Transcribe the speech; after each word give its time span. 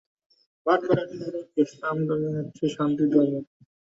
ইসলাম 1.57 1.97
ধর্ম 2.07 2.25
হচ্ছে 2.37 2.65
শান্তির 2.75 3.07
ধর্ম। 3.13 3.33